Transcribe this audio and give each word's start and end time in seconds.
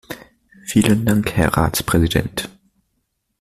Vielen 0.63 1.05
Dank 1.05 1.31
Herr 1.33 1.55
Ratspräsident! 1.55 2.49